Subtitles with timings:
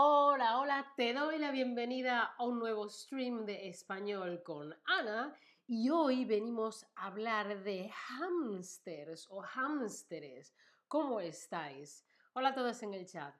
[0.00, 5.36] Hola, hola, te doy la bienvenida a un nuevo stream de español con Ana
[5.66, 10.54] y hoy venimos a hablar de hamsters o hamsters.
[10.86, 12.06] ¿Cómo estáis?
[12.34, 13.34] Hola a todos en el chat.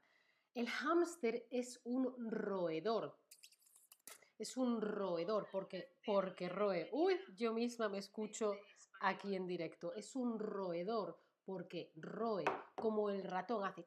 [0.53, 3.17] El hámster es un roedor.
[4.37, 6.89] Es un roedor porque, porque roe.
[6.91, 8.57] Uy, yo misma me escucho
[9.03, 9.95] aquí en directo.
[9.95, 12.45] Es un roedor porque roe,
[12.75, 13.87] como el ratón hace.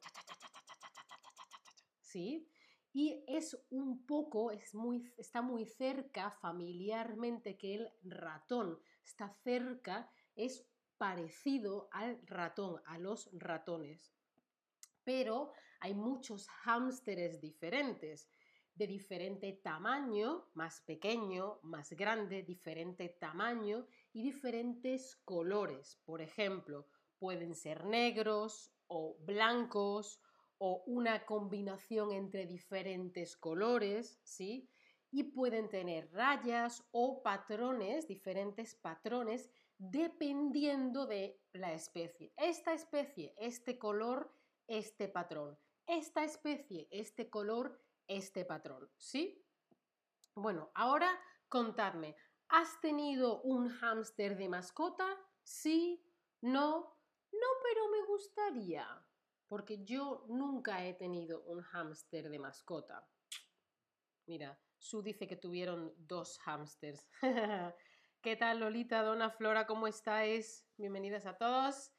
[1.99, 2.47] ¿Sí?
[2.93, 8.79] Y es un poco, es muy, está muy cerca familiarmente que el ratón.
[9.03, 10.65] Está cerca, es
[10.97, 14.13] parecido al ratón, a los ratones.
[15.03, 18.29] Pero hay muchos hámsteres diferentes,
[18.75, 25.99] de diferente tamaño, más pequeño, más grande, diferente tamaño y diferentes colores.
[26.05, 26.87] Por ejemplo,
[27.19, 30.19] pueden ser negros o blancos
[30.63, 34.69] o una combinación entre diferentes colores, ¿sí?
[35.09, 42.31] Y pueden tener rayas o patrones, diferentes patrones, dependiendo de la especie.
[42.37, 44.31] Esta especie, este color,
[44.67, 45.57] este patrón.
[45.87, 49.43] Esta especie, este color, este patrón, ¿sí?
[50.35, 51.09] Bueno, ahora
[51.49, 52.15] contadme,
[52.49, 55.07] ¿has tenido un hámster de mascota?
[55.41, 56.05] ¿Sí?
[56.39, 56.99] ¿No?
[57.31, 58.85] No, pero me gustaría,
[59.51, 63.05] porque yo nunca he tenido un hámster de mascota.
[64.25, 67.05] Mira, Su dice que tuvieron dos hámsters.
[68.21, 69.67] ¿Qué tal, Lolita, Dona Flora?
[69.67, 70.65] ¿Cómo estáis?
[70.77, 71.91] Bienvenidas a todos.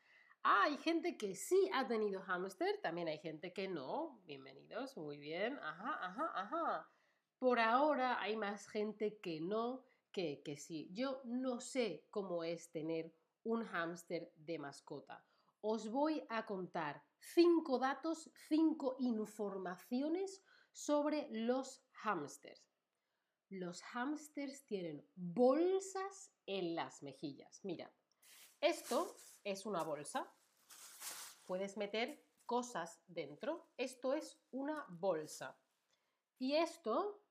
[0.43, 4.23] Ah, hay gente que sí ha tenido hámster, también hay gente que no.
[4.25, 5.59] Bienvenidos, muy bien.
[5.59, 6.91] Ajá, ajá, ajá.
[7.39, 10.89] Por ahora hay más gente que no que que sí.
[10.95, 15.23] Yo no sé cómo es tener un hámster de mascota.
[15.65, 22.69] Os voy a contar cinco datos, cinco informaciones sobre los hámsters.
[23.49, 27.61] Los hámsters tienen bolsas en las mejillas.
[27.65, 27.95] Mira,
[28.61, 30.29] esto es una bolsa.
[31.45, 33.71] Puedes meter cosas dentro.
[33.77, 35.57] Esto es una bolsa.
[36.41, 37.23] Y esto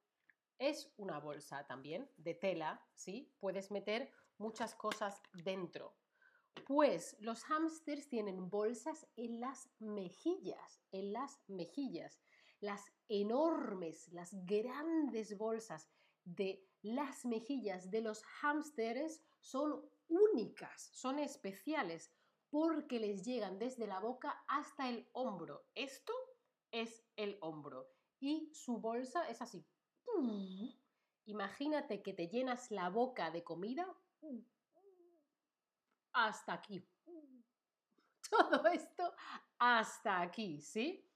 [0.58, 3.36] es una bolsa también de tela, ¿sí?
[3.42, 6.01] Puedes meter muchas cosas dentro.
[6.66, 12.22] Pues los hámsters tienen bolsas en las mejillas, en las mejillas.
[12.60, 15.90] Las enormes, las grandes bolsas
[16.24, 22.12] de las mejillas de los hámsters son únicas, son especiales,
[22.50, 25.66] porque les llegan desde la boca hasta el hombro.
[25.74, 26.14] Esto
[26.72, 27.88] es el hombro.
[28.20, 29.66] Y su bolsa es así.
[31.26, 33.88] Imagínate que te llenas la boca de comida
[36.14, 36.86] hasta aquí.
[38.30, 39.14] Todo esto
[39.58, 41.08] hasta aquí, ¿sí?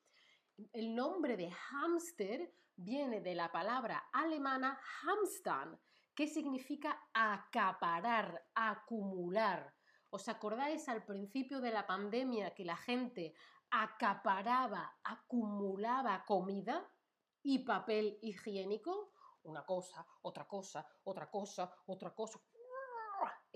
[0.71, 5.79] El nombre de hámster viene de la palabra alemana Hamstan,
[6.13, 9.73] que significa acaparar, acumular.
[10.09, 13.33] ¿Os acordáis al principio de la pandemia que la gente
[13.69, 16.89] acaparaba, acumulaba comida
[17.43, 19.11] y papel higiénico?
[19.43, 22.39] Una cosa, otra cosa, otra cosa, otra cosa.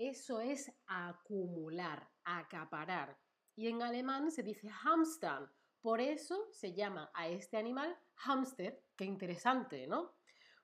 [0.00, 3.20] Eso es acumular, acaparar.
[3.54, 5.52] Y en alemán se dice Hamstern.
[5.82, 8.82] Por eso se llama a este animal hámster.
[8.96, 10.16] Qué interesante, ¿no?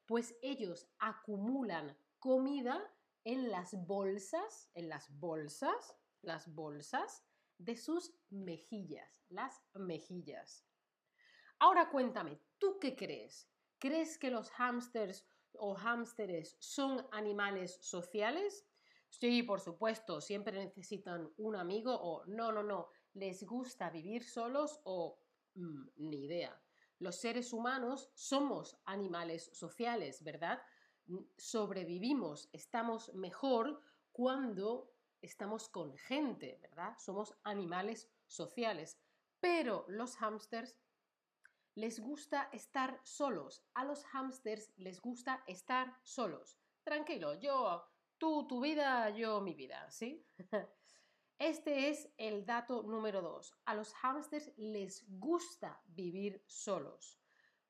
[0.06, 2.82] Pues ellos acumulan comida
[3.24, 7.22] en las bolsas, en las bolsas, las bolsas
[7.58, 10.66] de sus mejillas, las mejillas.
[11.58, 13.50] Ahora cuéntame, ¿tú qué crees?
[13.78, 18.66] ¿Crees que los hámsters o hámsteres son animales sociales?
[19.08, 24.80] Sí, por supuesto, siempre necesitan un amigo o no, no, no, les gusta vivir solos
[24.84, 25.18] o
[25.54, 26.60] mm, ni idea.
[26.98, 30.60] Los seres humanos somos animales sociales, ¿verdad?
[31.06, 33.80] Mm, sobrevivimos, estamos mejor
[34.12, 36.96] cuando estamos con gente, ¿verdad?
[36.98, 38.98] Somos animales sociales.
[39.41, 40.76] Pero los hámsters
[41.74, 43.62] les gusta estar solos.
[43.74, 46.59] A los hámsters les gusta estar solos.
[46.82, 47.84] Tranquilo, yo
[48.18, 50.27] Tú tu vida, yo mi vida, ¿sí?
[51.39, 53.54] Este es el dato número dos.
[53.66, 57.21] A los hámsters les gusta vivir solos.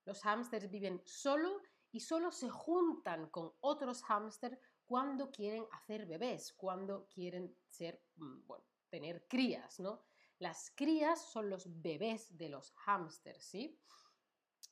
[0.04, 1.60] Los hámsters viven solo
[1.90, 8.46] y solo se juntan con otros hámsters cuando quieren hacer bebés, cuando quieren ser, mm,
[8.46, 10.04] bueno, tener crías, ¿no?
[10.38, 13.80] Las crías son los bebés de los hámsters, ¿sí?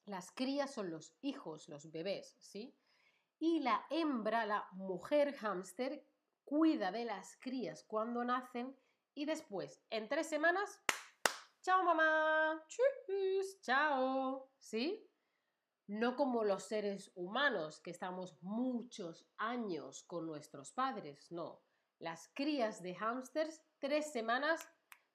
[0.04, 2.76] Las crías son los hijos, los bebés, ¿sí?
[3.38, 6.06] Y la hembra, la mujer hámster,
[6.44, 8.76] cuida de las crías cuando nacen
[9.14, 10.82] y después, en tres semanas,
[11.62, 15.08] chao mamá, chus, chao, ¿sí?
[15.86, 21.62] No como los seres humanos, que estamos muchos años con nuestros padres, no.
[21.98, 24.68] Las crías de hámsters, tres semanas,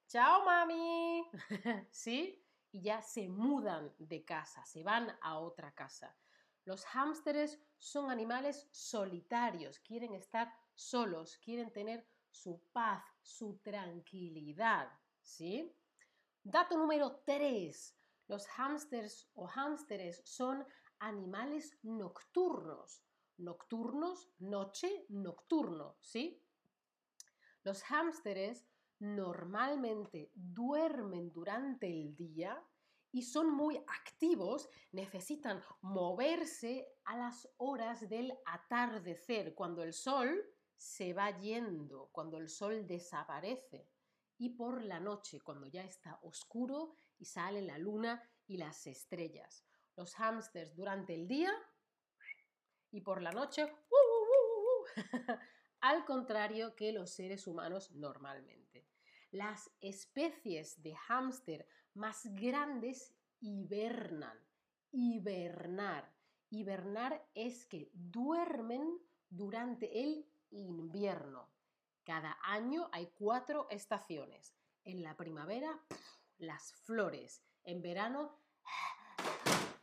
[0.08, 1.30] chao mami,
[1.92, 2.46] ¿sí?
[2.72, 6.16] Y ya se mudan de casa, se van a otra casa.
[6.66, 14.92] Los hámsters son animales solitarios, quieren estar solos, quieren tener su paz, su tranquilidad,
[15.22, 15.76] ¿sí?
[16.44, 17.96] Dato número 3.
[18.28, 20.66] Los hámsters o hámsteres son
[21.00, 23.04] animales nocturnos.
[23.38, 26.44] Nocturnos, noche, nocturno, ¿sí?
[27.64, 28.68] Los hámsteres
[29.00, 32.62] normalmente duermen durante el día
[33.12, 40.46] y son muy activos, necesitan moverse a las horas del atardecer, cuando el sol
[40.78, 43.90] se va yendo, cuando el sol desaparece,
[44.38, 49.66] y por la noche, cuando ya está oscuro y sale la luna y las estrellas.
[49.98, 51.52] Los hámsters durante el día
[52.92, 54.86] y por la noche, ¡uh, uh, uh,
[55.82, 58.88] al contrario que los seres humanos normalmente.
[59.32, 61.68] Las especies de hámster
[62.00, 64.38] más grandes hibernan.
[64.92, 66.12] Hibernar.
[66.50, 69.00] Hibernar es que duermen
[69.30, 71.50] durante el invierno.
[72.04, 74.56] Cada año hay cuatro estaciones.
[74.86, 75.80] En la primavera,
[76.38, 77.44] las flores.
[77.64, 78.40] En verano,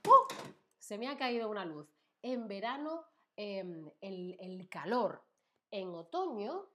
[0.08, 0.34] ¡uh!
[0.78, 1.94] se me ha caído una luz.
[2.22, 3.04] En verano,
[3.36, 5.22] em, el calor.
[5.70, 6.66] En otoño,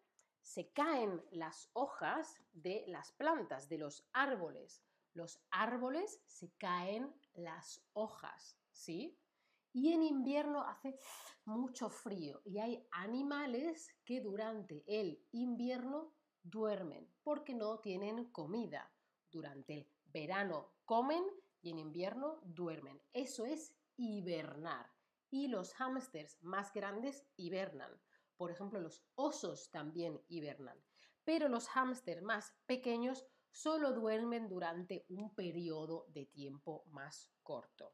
[0.41, 4.81] se caen las hojas de las plantas, de los árboles.
[5.13, 9.17] Los árboles se caen las hojas, ¿sí?
[9.73, 10.99] Y en invierno hace
[11.45, 16.13] mucho frío y hay animales que durante el invierno
[16.43, 18.91] duermen porque no tienen comida.
[19.29, 21.23] Durante el verano comen
[21.61, 23.01] y en invierno duermen.
[23.13, 24.91] Eso es hibernar.
[25.29, 27.91] Y los hámsters más grandes hibernan.
[28.35, 30.77] Por ejemplo, los osos también hibernan.
[31.23, 37.93] Pero los hámsters más pequeños solo duermen durante un periodo de tiempo más corto.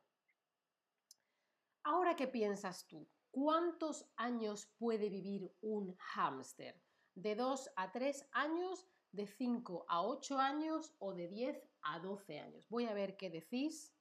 [1.83, 3.07] Ahora, ¿qué piensas tú?
[3.31, 6.81] ¿Cuántos años puede vivir un hámster?
[7.15, 8.87] ¿De 2 a 3 años?
[9.11, 10.93] ¿De 5 a 8 años?
[10.99, 12.67] ¿O de 10 a 12 años?
[12.69, 13.93] Voy a ver qué decís.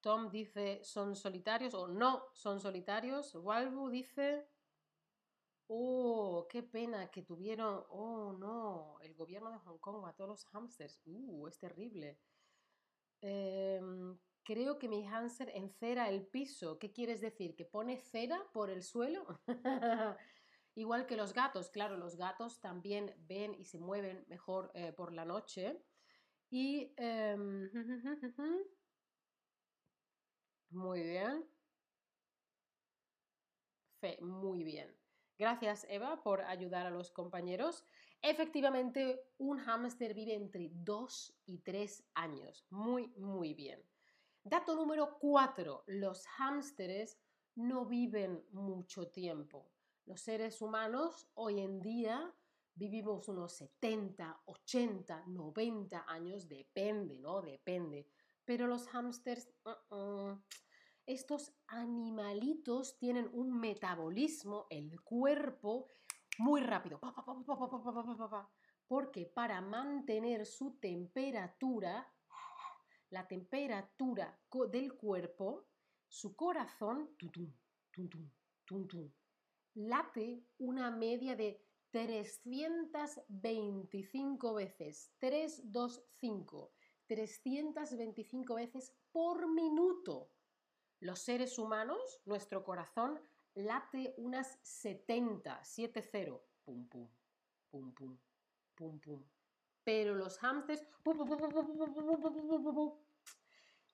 [0.00, 3.34] Tom dice, ¿son solitarios o no son solitarios?
[3.34, 4.48] Walbu dice,
[5.74, 10.44] oh, qué pena que tuvieron, oh no, el gobierno de Hong Kong mató a los
[10.46, 11.00] hámsters.
[11.04, 12.20] Uh, es terrible.
[13.22, 16.78] Em, creo que mi hámster encera el piso.
[16.78, 17.56] ¿Qué quieres decir?
[17.56, 19.26] ¿Que pone cera por el suelo?
[20.74, 25.12] Igual que los gatos, claro, los gatos también ven y se mueven mejor eh, por
[25.12, 25.84] la noche.
[26.50, 26.94] Y...
[26.96, 27.70] Em,
[30.70, 31.48] Muy bien.
[34.00, 35.01] Fe, muy bien.
[35.42, 37.84] Gracias, Eva, por ayudar a los compañeros.
[38.22, 42.64] Efectivamente, un hámster vive entre 2 y 3 años.
[42.70, 43.84] Muy, muy bien.
[44.44, 45.82] Dato número 4.
[45.88, 47.18] Los hámsteres
[47.56, 49.72] no viven mucho tiempo.
[50.04, 52.32] Los seres humanos hoy en día
[52.76, 57.42] vivimos unos 70, 80, 90 años, depende, ¿no?
[57.42, 58.06] Depende.
[58.44, 59.50] Pero los hámsters,
[61.06, 65.88] estos animalitos tienen un metabolismo, el cuerpo,
[66.38, 67.00] muy rápido.
[68.86, 72.08] Porque para mantener su temperatura,
[73.10, 74.40] la temperatura
[74.70, 75.66] del cuerpo,
[76.08, 77.10] su corazón
[79.74, 85.12] late una media de 325 veces.
[85.18, 86.72] 3, 2, 5.
[87.06, 90.30] 325 veces por minuto.
[91.02, 93.20] Los seres humanos, nuestro corazón
[93.54, 97.08] late unas 70, 7-0, pum, pum,
[97.68, 98.18] pum, pum,
[98.76, 99.24] pum, pum.
[99.82, 100.86] Pero los hámsters,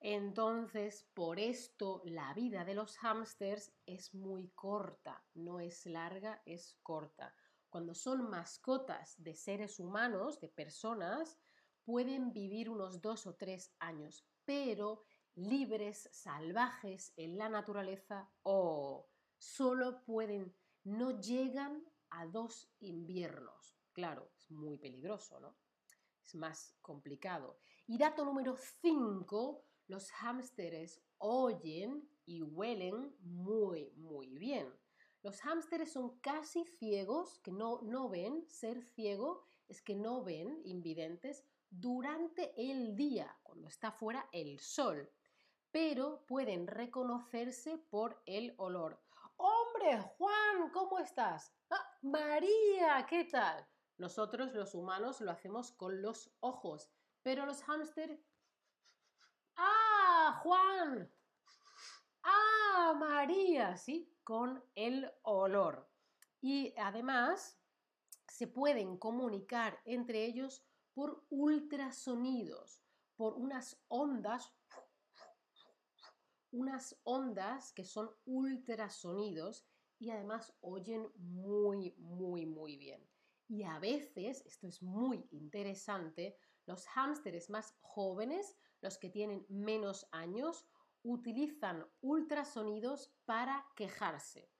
[0.00, 6.76] entonces, por esto la vida de los hámsters es muy corta, no es larga, es
[6.82, 7.34] corta.
[7.70, 11.38] Cuando son mascotas de seres humanos, de personas,
[11.84, 15.06] pueden vivir unos dos o tres años, pero
[15.38, 23.78] libres, salvajes en la naturaleza o solo pueden, no llegan a dos inviernos.
[23.92, 25.56] Claro, es muy peligroso, ¿no?
[26.24, 27.58] Es más complicado.
[27.86, 34.72] Y dato número 5, los hámsteres oyen y huelen muy, muy bien.
[35.22, 38.44] Los hámsteres son casi ciegos, que no, no ven.
[38.48, 45.10] Ser ciego es que no ven, invidentes, durante el día, cuando está fuera el sol
[45.70, 49.00] pero pueden reconocerse por el olor.
[49.36, 51.54] Hombre, Juan, ¿cómo estás?
[51.70, 53.66] Ah, María, ¿qué tal?
[53.98, 56.90] Nosotros los humanos lo hacemos con los ojos,
[57.22, 58.22] pero los hámster...
[59.56, 61.12] ¡Ah, Juan!
[62.22, 63.76] ¡Ah, María!
[63.76, 65.88] Sí, con el olor.
[66.40, 67.58] Y además
[68.28, 72.82] se pueden comunicar entre ellos por ultrasonidos,
[73.16, 74.52] por unas ondas,
[76.52, 79.66] unas ondas que son ultrasonidos
[79.98, 83.06] y además oyen muy, muy, muy bien.
[83.48, 86.36] Y a veces, esto es muy interesante,
[86.66, 90.66] los hámsteres más jóvenes, los que tienen menos años,
[91.02, 94.50] utilizan ultrasonidos para quejarse.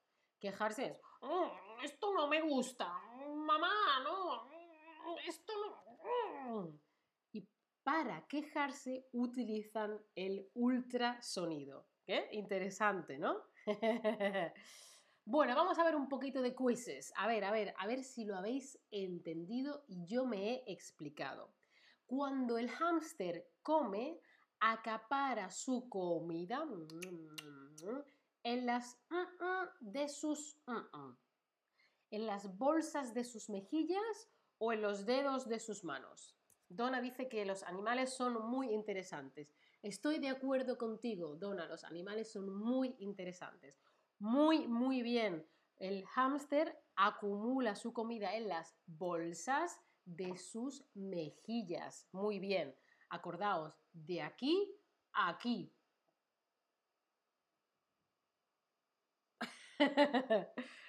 [0.41, 1.53] Quejarse es, oh,
[1.83, 2.93] esto no me gusta,
[3.35, 4.49] mamá, no,
[5.27, 6.88] esto no.
[7.89, 11.87] Para quejarse utilizan el ultrasonido.
[12.05, 12.29] ¿Qué?
[12.33, 13.35] Interesante, ¿no?
[15.25, 17.13] Bueno, vamos a ver un poquito de quizzes.
[17.17, 21.55] A ver, a ver, a ver si lo habéis entendido y yo me he explicado.
[22.07, 24.21] Cuando el hámster come,
[24.61, 26.67] acapara su comida
[28.43, 28.99] en las
[29.81, 30.59] de sus
[32.11, 36.38] en las bolsas de sus mejillas o en los dedos de sus manos.
[36.69, 39.55] Donna dice que los animales son muy interesantes.
[39.83, 43.81] Estoy de acuerdo contigo, Donna, los animales son muy interesantes.
[44.19, 45.47] Muy, muy bien.
[45.79, 52.09] El hámster acumula su comida en las bolsas de sus mejillas.
[52.13, 52.75] Muy bien.
[53.11, 54.75] Acordaos, de aquí
[55.13, 55.73] a aquí.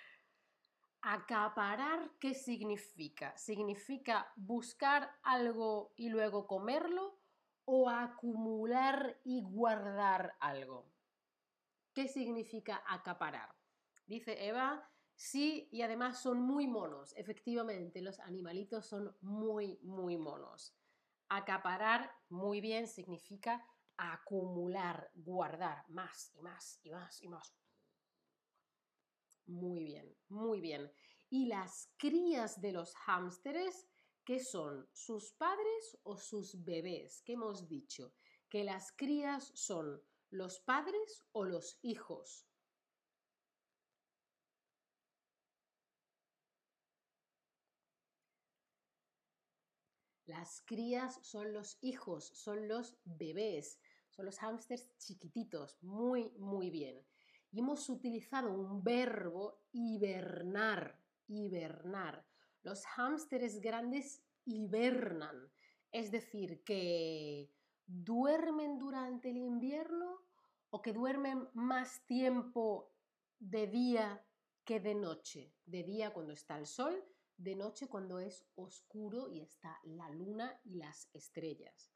[1.02, 3.36] Acaparar, ¿qué significa?
[3.38, 7.18] ¿Significa buscar algo y luego comerlo
[7.64, 10.92] o acumular y guardar algo?
[11.94, 13.56] ¿Qué significa acaparar?
[14.08, 17.14] Dice Eva, sí, y además son muy monos.
[17.16, 20.76] Efectivamente, los animalitos son muy, muy monos.
[21.30, 23.66] Acaparar, muy bien, significa
[23.96, 27.59] acumular, guardar más y más y más y más.
[29.50, 30.90] Muy bien, muy bien.
[31.30, 33.86] ¿Y las crías de los hámsteres,
[34.24, 34.88] qué son?
[34.94, 37.22] ¿Sus padres o sus bebés?
[37.26, 38.14] ¿Qué hemos dicho?
[38.48, 42.48] Que las crías son los padres o los hijos.
[50.28, 57.06] Las crías son los hijos, son los bebés, son los hámsters chiquititos, muy, muy bien.
[57.52, 62.26] Y hemos utilizado un verbo hibernar, hibernar.
[62.62, 65.52] Los hámsters grandes hibernan,
[65.92, 67.52] es decir, que
[67.86, 70.22] duermen durante el invierno
[70.70, 72.92] o que duermen más tiempo
[73.40, 74.24] de día
[74.64, 75.54] que de noche.
[75.66, 77.04] De día cuando está el sol,
[77.38, 81.92] de noche cuando es oscuro y está la luna y las estrellas.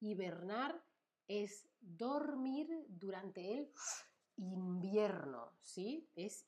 [0.00, 0.82] Hibernar
[1.26, 3.72] es dormir durante el
[4.36, 6.08] invierno, ¿sí?
[6.14, 6.46] Es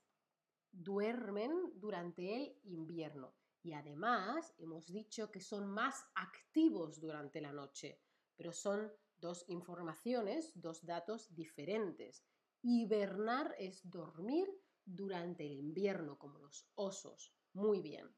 [0.72, 3.34] duermen durante el invierno.
[3.62, 8.00] Y además hemos dicho que son más activos durante la noche
[8.36, 12.24] pero son dos informaciones, dos datos diferentes.
[12.62, 14.48] Hibernar es dormir
[14.84, 17.34] durante el invierno, como los osos.
[17.54, 18.14] Muy bien.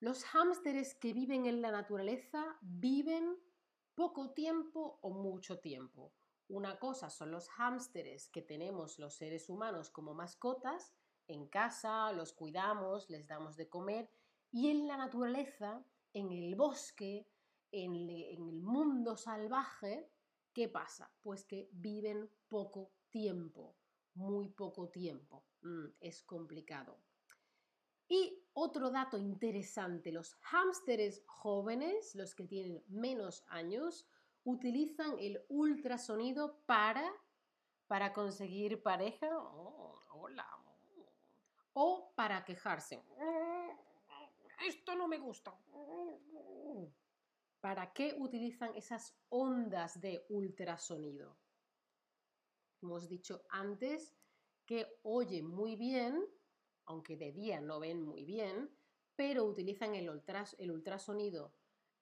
[0.00, 3.36] Los hámsteres que viven en la naturaleza viven
[3.94, 6.12] poco tiempo o mucho tiempo.
[6.52, 10.92] Una cosa son los hámsteres que tenemos los seres humanos como mascotas,
[11.26, 14.10] en casa los cuidamos, les damos de comer,
[14.50, 15.82] y en la naturaleza,
[16.12, 17.26] en el bosque,
[17.70, 20.10] en, el mundo salvaje,
[20.52, 21.10] ¿qué pasa?
[21.22, 23.74] Pues que viven poco tiempo,
[24.12, 25.46] muy poco tiempo.
[25.62, 26.98] Mm, es complicado.
[28.08, 34.06] Y otro dato interesante, los hámsteres jóvenes, los que tienen menos años,
[34.44, 37.10] utilizan el ultrasonido para,
[37.86, 40.46] para conseguir pareja oh, hola,
[41.74, 43.02] o para quejarse.
[44.66, 45.56] Esto no me gusta.
[47.60, 51.36] ¿Para qué utilizan esas ondas de ultrasonido?
[52.82, 54.12] Hemos dicho antes
[54.66, 56.24] que oyen muy bien,
[56.86, 58.70] aunque de día no ven muy bien,
[59.14, 61.54] pero utilizan el, ultrasonido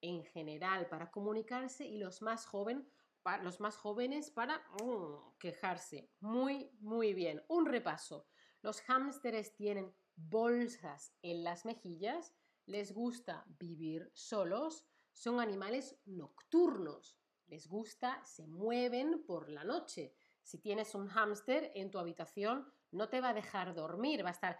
[0.02, 6.10] en general para comunicarse y los más, jóvenes para mm, quejarse.
[6.20, 7.42] Muy, muy bien.
[7.48, 8.26] Un repaso.
[8.62, 12.34] Los hámsteres tienen bolsas en las mejillas,
[12.66, 20.14] les gusta vivir solos, son animales nocturnos, les gusta, se mueven por la noche.
[20.42, 24.32] Si tienes un hámster en tu habitación, no te va a dejar dormir, va a
[24.32, 24.58] estar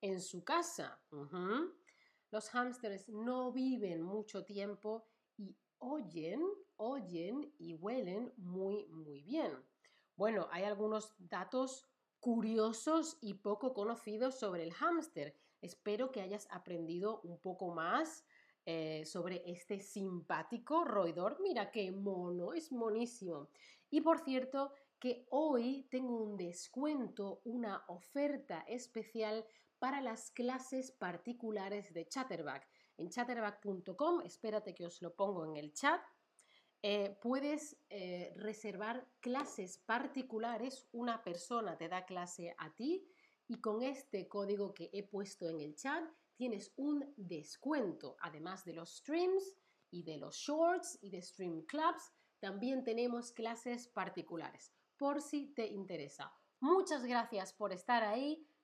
[0.00, 1.00] en su casa.
[2.36, 5.06] Los hámsters no viven mucho tiempo
[5.38, 6.42] y oyen,
[6.76, 9.52] oyen y huelen muy, muy bien.
[10.16, 11.86] Bueno, hay algunos datos
[12.20, 15.34] curiosos y poco conocidos sobre el hámster.
[15.62, 18.26] Espero que hayas aprendido un poco más
[18.66, 21.38] eh, sobre este simpático roedor.
[21.40, 23.48] Mira qué mono, es monísimo.
[23.88, 29.46] Y por cierto, que hoy tengo un descuento, una oferta especial
[29.78, 32.68] para las clases particulares de Chatterback.
[32.98, 36.00] En chatterback.com, espérate que os lo pongo en el chat,
[36.82, 43.04] eh, puedes eh, reservar clases particulares, una persona te da clase a ti
[43.48, 46.04] y con este código que he puesto en el chat
[46.36, 49.56] tienes un descuento, además de los streams
[49.90, 55.66] y de los shorts y de stream clubs, también tenemos clases particulares, por si te
[55.66, 56.32] interesa.
[56.60, 58.46] Muchas gracias por estar ahí.